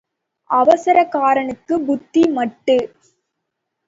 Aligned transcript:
அவசரக்காரனுக்குப் 0.49 1.85
புத்தி 1.85 2.23
மட்டு. 2.29 2.77